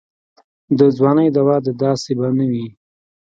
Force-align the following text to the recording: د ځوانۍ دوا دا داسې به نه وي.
د 0.79 0.79
ځوانۍ 0.97 1.27
دوا 1.37 1.55
دا 1.65 1.73
داسې 1.83 2.11
به 2.19 2.27
نه 2.37 2.45
وي. 2.51 2.67